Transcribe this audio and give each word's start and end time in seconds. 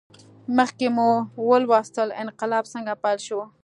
مخکې 0.57 0.87
مو 0.95 1.09
ولوستل 1.49 2.09
انقلاب 2.23 2.63
څنګه 2.73 2.93
پیل 3.03 3.19
شو. 3.27 3.41